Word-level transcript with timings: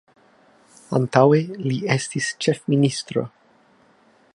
Antaŭe 0.99 1.41
li 1.67 1.77
estis 1.97 2.33
ĉefministro. 2.47 3.31